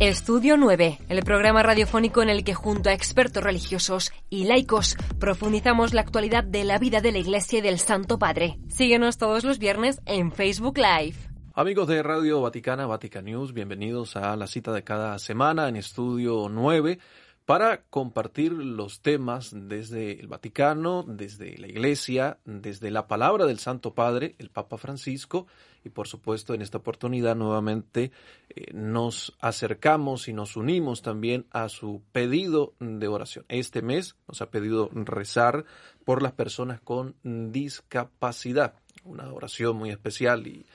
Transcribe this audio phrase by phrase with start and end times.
[0.00, 5.94] Estudio 9, el programa radiofónico en el que junto a expertos religiosos y laicos profundizamos
[5.94, 8.58] la actualidad de la vida de la Iglesia y del Santo Padre.
[8.68, 11.16] Síguenos todos los viernes en Facebook Live.
[11.54, 16.50] Amigos de Radio Vaticana, Vatican News, bienvenidos a la cita de cada semana en Estudio
[16.50, 16.98] 9
[17.46, 23.94] para compartir los temas desde el Vaticano, desde la Iglesia, desde la palabra del Santo
[23.94, 25.46] Padre, el Papa Francisco,
[25.86, 28.10] y por supuesto en esta oportunidad nuevamente
[28.50, 33.44] eh, nos acercamos y nos unimos también a su pedido de oración.
[33.48, 35.64] Este mes nos ha pedido rezar
[36.04, 40.66] por las personas con discapacidad, una oración muy especial y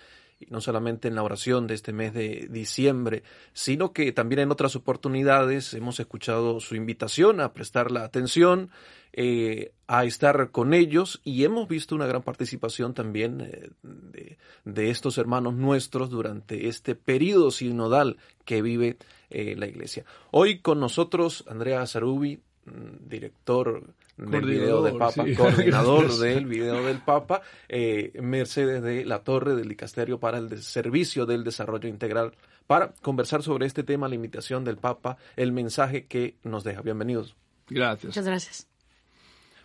[0.50, 3.24] no solamente en la oración de este mes de diciembre,
[3.54, 8.70] sino que también en otras oportunidades hemos escuchado su invitación a prestar la atención,
[9.14, 15.18] eh, a estar con ellos y hemos visto una gran participación también eh, de, estos
[15.18, 18.98] hermanos nuestros durante este periodo sinodal que vive
[19.30, 20.06] eh, la Iglesia.
[20.32, 23.84] Hoy con nosotros Andrea Sarubi, mm, director
[24.18, 29.68] del video del Papa, coordinador del video del Papa, eh, Mercedes de la Torre del
[29.68, 32.34] Dicasterio para el Servicio del Desarrollo Integral,
[32.68, 36.82] para conversar sobre este tema, la invitación del Papa, el mensaje que nos deja.
[36.82, 37.36] Bienvenidos.
[37.70, 38.10] Gracias.
[38.10, 38.68] Muchas gracias.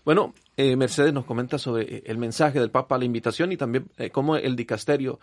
[0.04, 3.90] Bueno, eh, Mercedes nos comenta sobre eh, el mensaje del Papa, la invitación y también
[4.12, 5.18] cómo el dicasterio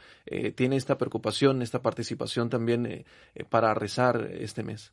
[0.56, 3.06] tiene esta preocupación, esta participación también
[3.50, 4.92] para rezar este mes.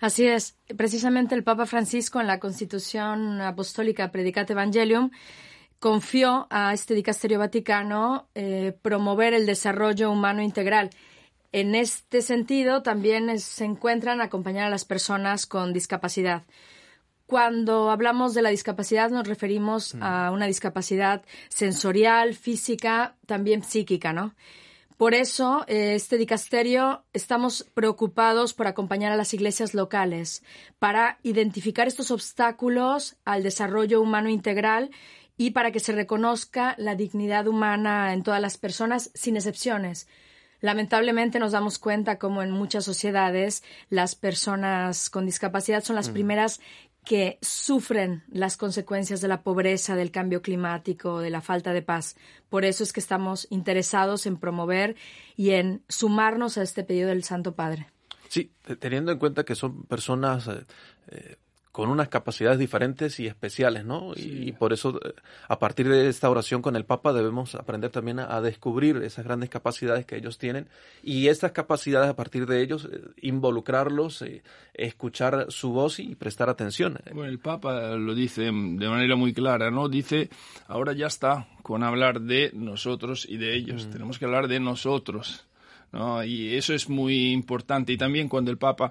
[0.00, 0.56] Así es.
[0.76, 5.10] Precisamente el Papa Francisco en la Constitución Apostólica Predicate Evangelium
[5.80, 10.90] confió a este dicasterio vaticano eh, promover el desarrollo humano integral.
[11.50, 16.44] En este sentido, también se encuentran acompañar a las personas con discapacidad.
[17.26, 24.34] Cuando hablamos de la discapacidad nos referimos a una discapacidad sensorial, física, también psíquica, ¿no?
[24.98, 30.42] Por eso, este dicasterio estamos preocupados por acompañar a las iglesias locales
[30.80, 34.90] para identificar estos obstáculos al desarrollo humano integral
[35.36, 40.08] y para que se reconozca la dignidad humana en todas las personas sin excepciones.
[40.60, 46.60] Lamentablemente nos damos cuenta como en muchas sociedades las personas con discapacidad son las primeras
[47.08, 52.16] que sufren las consecuencias de la pobreza, del cambio climático, de la falta de paz.
[52.50, 54.94] Por eso es que estamos interesados en promover
[55.34, 57.86] y en sumarnos a este pedido del Santo Padre.
[58.28, 60.66] Sí, teniendo en cuenta que son personas eh,
[61.06, 61.36] eh,
[61.78, 64.12] con unas capacidades diferentes y especiales, ¿no?
[64.16, 65.14] Y, por eso, eh,
[65.46, 69.48] a partir de esta oración con el Papa, debemos aprender también a, descubrir esas grandes
[69.48, 70.66] capacidades que ellos tienen
[71.04, 74.42] y estas capacidades, a partir de ellos, eh, involucrarlos, eh,
[74.74, 76.98] escuchar su voz y prestar atención.
[77.12, 79.88] Bueno, el Papa lo dice de manera muy clara, ¿no?
[79.88, 80.30] Dice,
[80.66, 83.90] ahora ya está con hablar de nosotros y de ellos, mm.
[83.92, 85.46] tenemos que hablar de nosotros,
[85.92, 86.24] ¿no?
[86.24, 87.92] Y eso es muy importante.
[87.92, 88.90] Y también cuando el Papa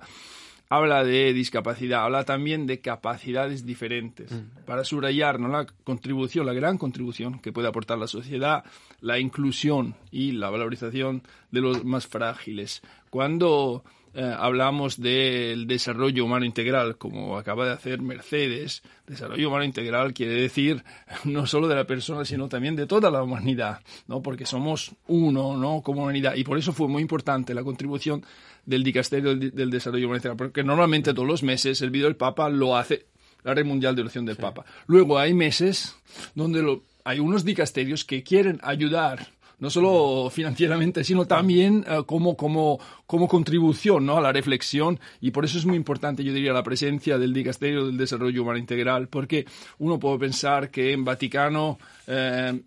[0.69, 4.65] habla de discapacidad, habla también de capacidades diferentes, mm.
[4.65, 8.63] para subrayar la contribución, la gran contribución que puede aportar la sociedad,
[9.01, 12.81] la inclusión y la valorización de los más frágiles.
[13.09, 13.83] Cuando
[14.13, 20.33] eh, hablamos del desarrollo humano integral, como acaba de hacer Mercedes, desarrollo humano integral quiere
[20.33, 20.83] decir
[21.23, 24.23] no solo de la persona, sino también de toda la humanidad, ¿no?
[24.23, 25.83] porque somos uno ¿no?
[25.83, 26.33] como humanidad.
[26.35, 28.25] Y por eso fue muy importante la contribución
[28.67, 32.77] del Dicasterio del, Desarrollo Humanitario, porque normalmente todos los meses el vídeo del Papa lo
[32.77, 33.07] hace
[33.43, 34.65] la Red Mundial de Oración del Papa.
[34.87, 35.95] Luego hay meses
[36.35, 39.29] donde hay unos dicasterios que quieren ayudar
[39.59, 44.17] no solo financieramente, sino también eh, como, como, como contribución ¿no?
[44.17, 44.99] a la reflexión.
[45.19, 48.59] Y por eso es muy importante, yo diría, la presencia del Dicasterio del Desarrollo Humano
[48.59, 49.45] Integral, porque
[49.79, 52.61] uno puede pensar que en Vaticano eh,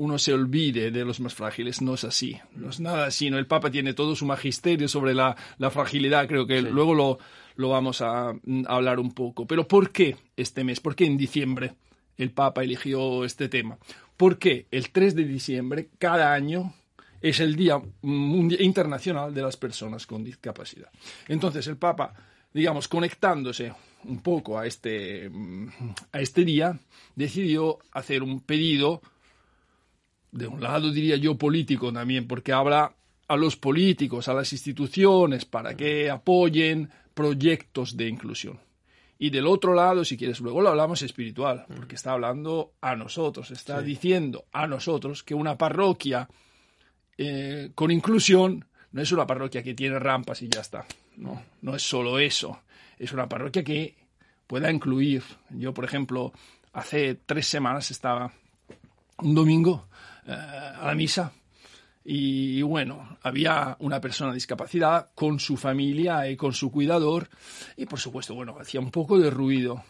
[0.00, 1.82] uno se olvide de los más frágiles.
[1.82, 2.38] No es así.
[2.56, 3.28] No es nada así.
[3.28, 3.36] ¿no?
[3.36, 5.36] El Papa tiene todo su magisterio sobre la,
[5.70, 6.26] fragilidad.
[6.26, 7.18] Creo que luego lo,
[7.56, 9.46] lo vamos a, mm, hablar un poco.
[9.46, 10.80] Pero ¿por qué este mes?
[10.80, 11.74] ¿Por qué en diciembre
[12.16, 13.76] el Papa eligió este tema?
[14.16, 16.72] Porque el 3 de diciembre, cada año,
[17.20, 20.90] es el Día Internacional de las Personas con Discapacidad.
[21.28, 22.14] Entonces el Papa,
[22.54, 23.74] digamos, conectándose
[24.04, 25.68] un poco a este, mm,
[26.12, 26.80] a este día,
[27.14, 29.02] decidió hacer un pedido
[30.32, 32.94] de un lado diría yo político también, porque habla
[33.28, 38.58] a los políticos, a las instituciones, para que apoyen proyectos de inclusión.
[39.18, 43.50] Y del otro lado, si quieres, luego lo hablamos espiritual, porque está hablando a nosotros,
[43.50, 46.28] está diciendo a nosotros que una parroquia
[47.18, 50.86] eh, con inclusión no es una parroquia que tiene rampas y ya está.
[51.16, 52.62] No, no es solo eso.
[52.98, 53.94] Es una parroquia que
[54.46, 55.22] pueda incluir.
[55.50, 56.32] Yo, por ejemplo,
[56.72, 58.32] hace tres semanas estaba
[59.22, 59.88] un domingo
[60.26, 61.32] eh, a la misa
[62.04, 67.28] Y bueno, había una persona discapacidad con su familia y con su cuidador
[67.76, 69.84] y por supuesto, bueno, hacía un poco de ruido.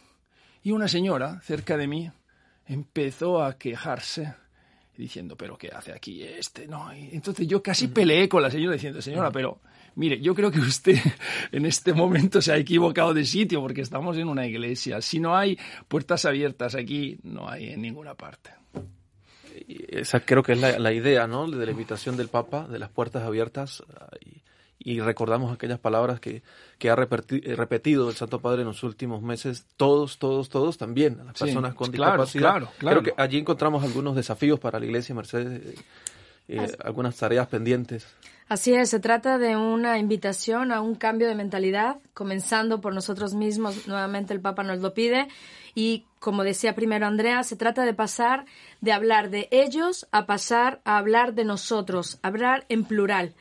[0.63, 2.11] Y una señora cerca de mí
[2.67, 4.35] empezó a quejarse
[4.97, 6.69] diciendo, pero ¿qué hace aquí este?
[6.69, 9.61] No, entonces yo casi peleé con la señora diciendo, señora, pero
[9.95, 10.99] mire, yo creo que usted
[11.53, 15.01] en este momento se ha equivocado de sitio porque estamos en una iglesia.
[15.01, 18.51] Si no hay puertas abiertas aquí, no hay en ninguna parte.
[19.89, 21.49] Esa creo que es la, idea, ¿no?
[21.51, 23.83] De la invitación del Papa, de las puertas abiertas.
[24.83, 26.43] Y, recordamos aquellas palabras que,
[26.79, 29.67] que ha repetido el Santo Padre en los últimos meses.
[29.77, 32.51] Todos, todos, todos también, las personas con discapacidad.
[32.51, 33.03] Claro, claro.
[33.03, 35.79] Creo que allí encontramos algunos desafíos para la Iglesia Mercedes,
[36.51, 38.07] eh, algunas tareas pendientes.
[38.49, 43.33] Así es, se trata de una invitación a un cambio de mentalidad, comenzando por nosotros
[43.33, 45.29] mismos, nuevamente el Papa nos lo pide,
[45.73, 48.47] y como decía primero Andrea, se trata de pasar
[48.81, 53.35] de hablar de ellos a pasar a hablar de nosotros, hablar en plural.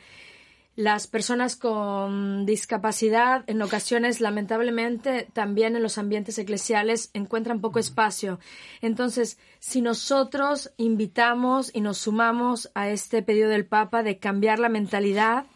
[0.79, 8.39] Las personas con discapacidad en ocasiones, lamentablemente, también en los ambientes eclesiales encuentran poco espacio.
[8.79, 14.69] Entonces, si nosotros invitamos y nos sumamos a este pedido del Papa de cambiar la
[14.69, 15.47] mentalidad,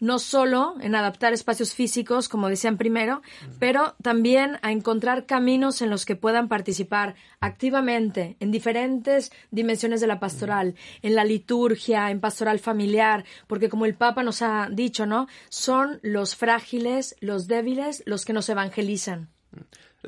[0.00, 3.22] no solo en adaptar espacios físicos, como decían primero,
[3.58, 10.06] pero también a encontrar caminos en los que puedan participar activamente en diferentes dimensiones de
[10.06, 15.06] la pastoral, en la liturgia, en pastoral familiar, porque como el Papa nos ha dicho,
[15.06, 15.28] ¿no?
[15.48, 19.28] Son los frágiles, los débiles, los que nos evangelizan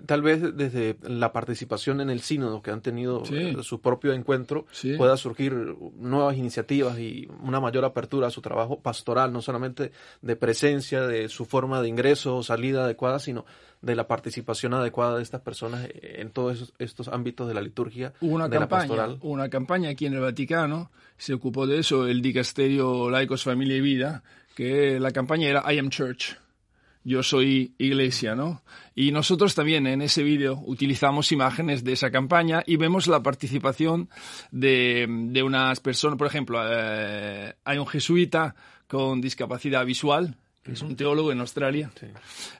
[0.06, 4.66] tal vez desde la participación en el sínodo que han tenido eh, su propio encuentro
[4.96, 5.52] pueda surgir
[5.96, 9.90] nuevas iniciativas y una mayor apertura a su trabajo pastoral, no solamente
[10.22, 13.44] de presencia, de su forma de ingreso o salida adecuada, sino
[13.82, 18.48] de la participación adecuada de estas personas en todos estos ámbitos de la liturgia, una
[18.48, 19.18] de campaña, la pastoral.
[19.22, 23.80] Una campaña aquí en el Vaticano, se ocupó de eso el Dicasterio Laicos, Familia y
[23.80, 24.22] Vida,
[24.54, 26.36] que la campaña era I Am Church
[27.04, 28.62] yo soy iglesia, ¿no?
[28.94, 34.10] Y nosotros también en ese vídeo utilizamos imágenes de esa campaña y vemos la participación
[34.50, 38.54] de, de unas personas, por ejemplo, eh, hay un jesuita
[38.86, 41.90] con discapacidad visual, que es un teólogo en Australia.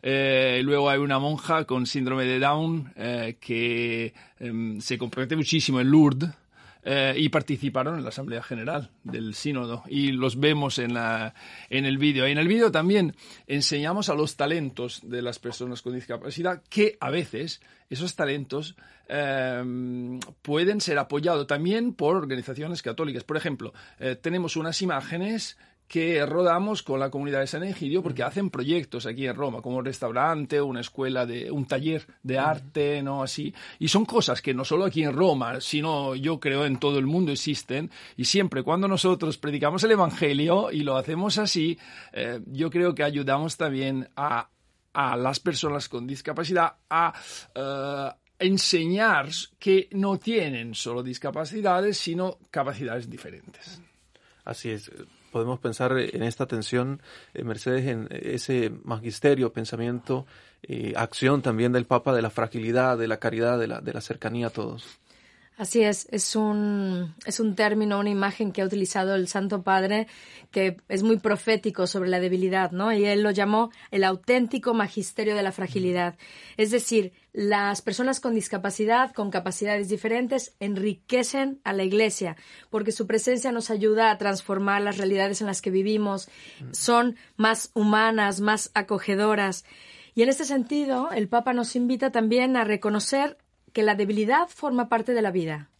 [0.00, 5.80] Eh, luego hay una monja con síndrome de Down eh, que em, se compromete muchísimo
[5.80, 6.30] en Lourdes
[6.82, 11.34] eh, y participaron en la Asamblea General del Sínodo y los vemos en, la,
[11.68, 12.26] en el vídeo.
[12.26, 13.14] En el vídeo también
[13.46, 17.60] enseñamos a los talentos de las personas con discapacidad que a veces
[17.90, 18.76] esos talentos
[19.08, 23.24] eh, pueden ser apoyados también por organizaciones católicas.
[23.24, 25.58] Por ejemplo, eh, tenemos unas imágenes
[25.90, 29.78] que rodamos con la comunidad de San Egidio porque hacen proyectos aquí en Roma, como
[29.78, 33.24] un restaurante, una escuela de un taller de arte, ¿no?
[33.24, 33.52] Así.
[33.80, 37.06] Y son cosas que no solo aquí en Roma, sino yo creo en todo el
[37.06, 37.90] mundo existen.
[38.16, 41.76] Y siempre cuando nosotros predicamos el Evangelio y lo hacemos así,
[42.12, 44.48] eh, yo creo que ayudamos también a,
[44.92, 47.12] a las personas con discapacidad a
[47.56, 49.28] uh, enseñar
[49.58, 53.82] que no tienen solo discapacidades, sino capacidades diferentes.
[54.44, 54.88] Así es
[55.30, 57.00] podemos pensar en esta tensión,
[57.34, 60.26] eh, Mercedes, en ese magisterio, pensamiento,
[60.62, 64.00] eh, acción también del Papa de la fragilidad, de la caridad, de la, de la
[64.00, 64.99] cercanía a todos.
[65.60, 70.06] Así es, es un, es un término, una imagen que ha utilizado el Santo Padre
[70.50, 72.94] que es muy profético sobre la debilidad, ¿no?
[72.94, 76.16] Y él lo llamó el auténtico magisterio de la fragilidad.
[76.56, 82.38] Es decir, las personas con discapacidad, con capacidades diferentes, enriquecen a la Iglesia,
[82.70, 86.30] porque su presencia nos ayuda a transformar las realidades en las que vivimos,
[86.70, 89.66] son más humanas, más acogedoras.
[90.14, 93.36] Y en este sentido, el Papa nos invita también a reconocer
[93.72, 95.70] que la debilidad forma parte de la vida.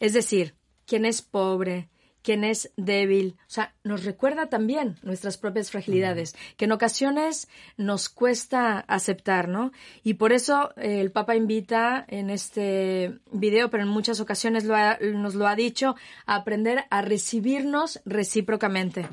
[0.00, 0.54] Es decir,
[0.86, 1.88] quien es pobre,
[2.22, 8.08] quien es débil, o sea, nos recuerda también nuestras propias fragilidades, que en ocasiones nos
[8.08, 9.72] cuesta aceptar, ¿no?
[10.02, 15.34] Y por eso eh, el Papa invita en este video, pero en muchas ocasiones nos
[15.34, 19.06] lo ha dicho, a aprender a recibirnos recíprocamente.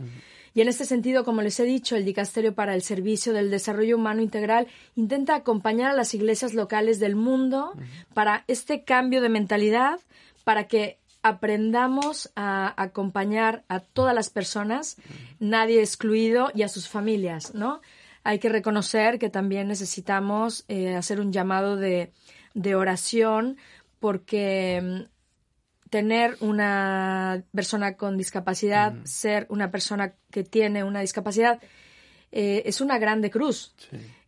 [0.54, 3.98] Y en este sentido, como les he dicho, el Dicasterio para el Servicio del Desarrollo
[3.98, 7.74] Humano Integral intenta acompañar a las iglesias locales del mundo
[8.14, 10.00] para este cambio de mentalidad,
[10.44, 14.98] para que aprendamos a acompañar a todas las personas,
[15.40, 17.82] nadie excluido, y a sus familias, ¿no?
[18.24, 22.12] Hay que reconocer que también necesitamos eh, hacer un llamado de,
[22.54, 23.58] de oración
[24.00, 25.08] porque
[25.90, 31.60] tener una persona con discapacidad, ser una persona que tiene una discapacidad,
[32.32, 33.74] eh, es una grande cruz.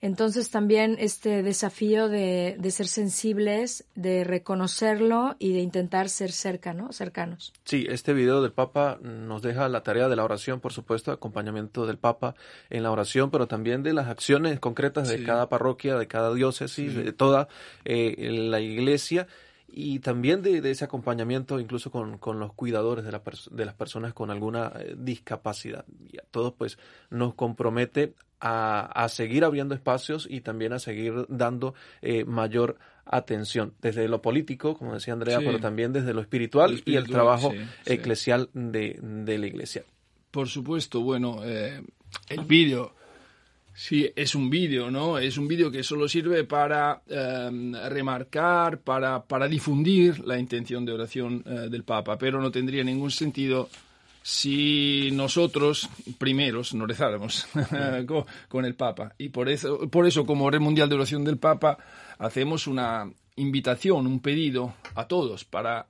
[0.01, 7.53] Entonces también este desafío de, ser sensibles, de reconocerlo y de intentar ser cercanos, cercanos.
[7.63, 11.85] Sí, este video del Papa nos deja la tarea de la oración, por supuesto, acompañamiento
[11.85, 12.33] del Papa
[12.71, 16.95] en la oración, pero también de las acciones concretas de cada parroquia, de cada diócesis,
[16.95, 17.47] de toda
[17.85, 19.27] eh, la iglesia
[19.73, 24.29] y también de, ese acompañamiento incluso con, los cuidadores de, la de, las personas con
[24.29, 25.85] alguna eh, discapacidad.
[26.11, 26.77] Y a todos pues
[27.09, 34.07] nos compromete a, seguir abriendo espacios y también a seguir dando eh, mayor atención desde
[34.07, 37.53] lo político, como decía Andrea, pero también desde lo espiritual, y el trabajo
[37.85, 39.83] eclesial de, la iglesia.
[40.31, 41.83] Por supuesto, bueno, eh,
[42.29, 42.95] el vídeo
[43.81, 45.17] Sí, es un vídeo, ¿no?
[45.17, 50.91] Es un vídeo que solo sirve para em, remarcar, para, para, difundir la intención de
[50.91, 53.69] oración eh, del Papa, pero no tendría ningún sentido
[54.21, 57.47] si nosotros primeros no rezáramos
[58.49, 59.15] con, el Papa.
[59.17, 61.79] Y por eso, por eso, como Red Mundial de Oración del Papa,
[62.19, 65.87] hacemos una invitación, un pedido a todos para,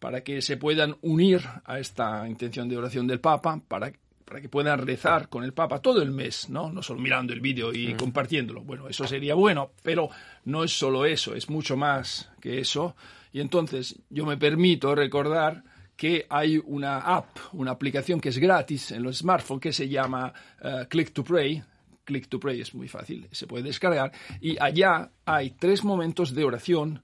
[0.00, 3.90] para que se puedan unir a esta intención de oración del Papa, para
[4.26, 6.70] para que puedan rezar con el Papa todo el mes, ¿no?
[6.70, 8.62] No solo mirando el vídeo y compartiéndolo.
[8.62, 10.10] Bueno, eso sería bueno, pero
[10.44, 12.96] no es solo eso, es mucho más que eso.
[13.32, 15.62] Y entonces yo me permito recordar
[15.96, 20.32] que hay una app, una aplicación que es gratis en los smartphones que se llama
[20.60, 21.62] eh, Click to Pray.
[22.04, 24.10] Click to Pray es muy fácil, se puede descargar.
[24.40, 27.02] Y allá hay tres momentos de oración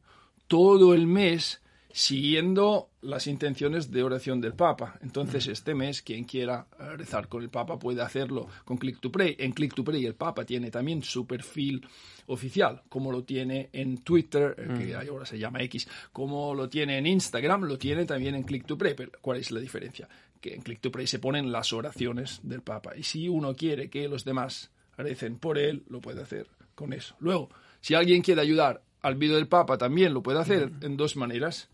[0.48, 1.61] todo el mes
[1.92, 4.98] siguiendo las intenciones de oración del Papa.
[5.02, 9.36] Entonces, este mes, quien quiera rezar con el Papa puede hacerlo con Click to Pray.
[9.38, 11.86] En Click to Pray el Papa tiene también su perfil
[12.26, 16.98] oficial, como lo tiene en Twitter, eh, que ahora se llama X, como lo tiene
[16.98, 18.94] en Instagram, lo tiene también en Click to Pray.
[18.94, 20.08] Pero, ¿cuál es la diferencia?
[20.40, 22.96] Que en Click to Pray se ponen las oraciones del Papa.
[22.96, 27.16] Y si uno quiere que los demás recen por él, lo puede hacer con eso.
[27.20, 31.16] Luego, si alguien quiere ayudar al vídeo del Papa también lo puede hacer en dos
[31.16, 31.68] maneras.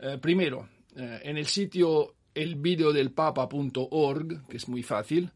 [0.00, 5.30] Eh, primero, eh, en el sitio elvideodelpapa.org, que es muy fácil,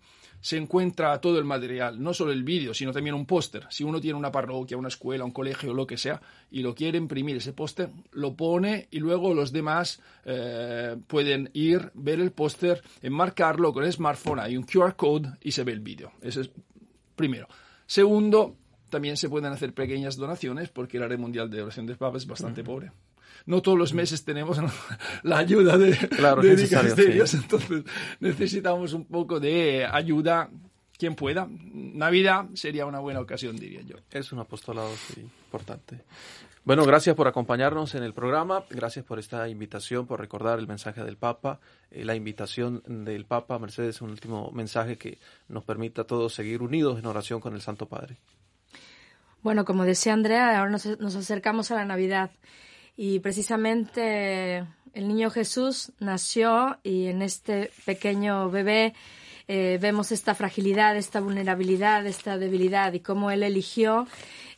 [0.44, 3.66] se encuentra todo el material, no solo el vídeo, sino también un póster.
[3.70, 6.20] Si uno tiene una parroquia, una escuela, un colegio, lo que sea,
[6.50, 11.90] y lo quiere imprimir ese póster, lo pone y luego los demás eh, pueden ir,
[11.94, 15.80] ver el póster, enmarcarlo con el smartphone, hay un QR code y se ve el
[15.80, 16.12] vídeo.
[16.20, 16.50] Eso es
[17.16, 17.48] primero.
[17.86, 18.54] Segundo,
[18.94, 22.28] también se pueden hacer pequeñas donaciones porque la red mundial de oración del Papa es
[22.28, 22.92] bastante pobre.
[23.44, 24.56] No todos los meses tenemos
[25.24, 27.82] la ayuda de, claro, de entonces
[28.20, 30.48] necesitamos un poco de ayuda
[30.96, 31.48] quien pueda.
[31.50, 33.96] Navidad sería una buena ocasión, diría yo.
[34.12, 36.04] Es un apostolado importante.
[36.62, 41.02] Bueno, gracias por acompañarnos en el programa, gracias por esta invitación, por recordar el mensaje
[41.02, 41.58] del Papa,
[41.90, 43.58] eh, la invitación del Papa.
[43.58, 47.60] Mercedes, un último mensaje que nos permita a todos seguir unidos en oración con el
[47.60, 48.18] Santo Padre.
[49.44, 52.30] Bueno, como decía Andrea, ahora nos, acercamos a la Navidad
[52.96, 58.94] y precisamente el niño Jesús nació y en este pequeño bebé
[59.46, 64.06] eh, vemos esta fragilidad, esta vulnerabilidad, esta debilidad y cómo él eligió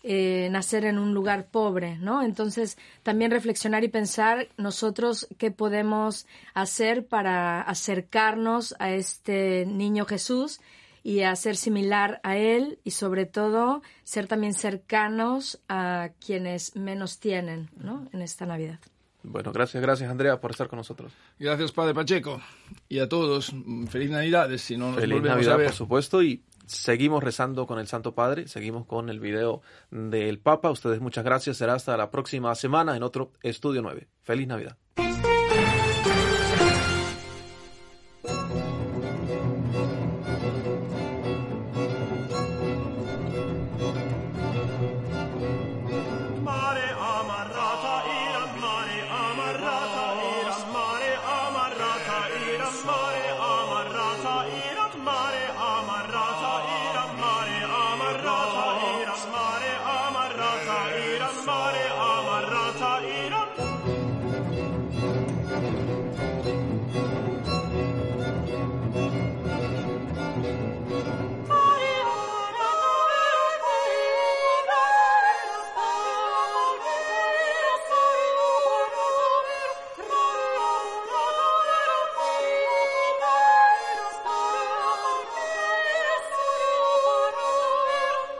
[0.04, 2.22] eh, nacer en un lugar pobre, ¿no?
[2.22, 10.60] Entonces, también reflexionar y pensar nosotros qué podemos hacer para acercarnos a este niño Jesús
[11.06, 17.20] y a ser similar a Él y sobre todo ser también cercanos a quienes menos
[17.20, 18.08] tienen ¿no?
[18.12, 18.80] en esta Navidad.
[19.22, 21.12] Bueno, gracias, gracias Andrea por estar con nosotros.
[21.38, 22.40] Gracias Padre Pacheco
[22.88, 23.54] y a todos.
[23.88, 25.66] Feliz Navidades, si no nos Feliz Navidad, a ver.
[25.66, 30.72] por supuesto, y seguimos rezando con el Santo Padre, seguimos con el video del Papa.
[30.72, 34.08] Ustedes muchas gracias, será hasta la próxima semana en otro Estudio 9.
[34.22, 34.76] Feliz Navidad.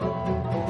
[0.01, 0.66] Música